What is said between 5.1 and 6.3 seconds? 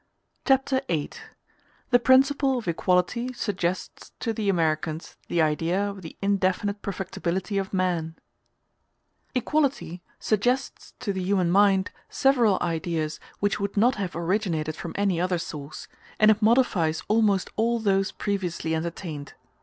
The Idea Of The